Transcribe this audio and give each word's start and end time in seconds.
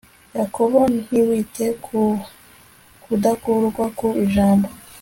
yakobo 0.37 0.79
ntiwite 1.05 1.65
ku 1.85 1.99
kudakurwa 3.03 3.85
ku 3.97 4.07
ijambo 4.25 4.67